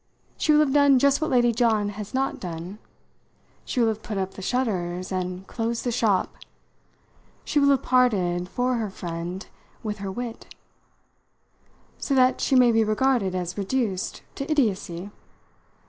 She 0.35 0.51
will 0.51 0.61
have 0.61 0.73
done 0.73 0.97
just 0.97 1.21
what 1.21 1.29
Lady 1.29 1.51
John 1.51 1.89
has 1.89 2.11
not 2.11 2.39
done 2.39 2.79
she 3.65 3.79
will 3.79 3.87
have 3.89 4.01
put 4.01 4.17
up 4.17 4.33
the 4.33 4.41
shutters 4.41 5.11
and 5.11 5.45
closed 5.45 5.83
the 5.83 5.91
shop. 5.91 6.37
She 7.45 7.59
will 7.59 7.69
have 7.69 7.83
parted, 7.83 8.49
for 8.49 8.77
her 8.77 8.89
friend, 8.89 9.45
with 9.83 9.99
her 9.99 10.11
wit." 10.11 10.55
"So 11.99 12.15
that 12.15 12.41
she 12.41 12.55
may 12.55 12.71
be 12.71 12.83
regarded 12.83 13.35
as 13.35 13.59
reduced 13.59 14.23
to 14.33 14.49
idiocy?" 14.51 15.11